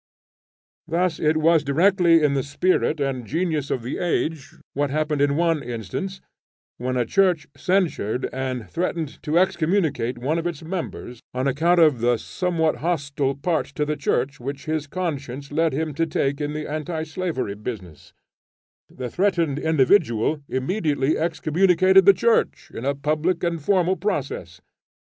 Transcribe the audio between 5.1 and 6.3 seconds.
in one instance